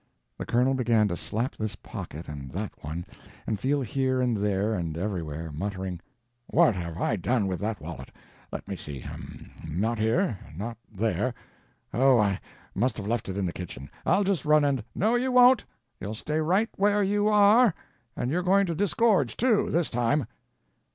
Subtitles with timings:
[0.35, 3.05] The Colonel began to slap this pocket and that one,
[3.45, 5.99] and feel here and there and everywhere, muttering:
[6.47, 11.35] "What have I done with that wallet?—let me see—um—not here, not there
[11.93, 12.39] —Oh, I
[12.73, 16.39] must have left it in the kitchen; I'll just run and—" "No you won't—you'll stay
[16.41, 17.75] right where you are.
[18.15, 20.25] And you're going to disgorge, too—this time."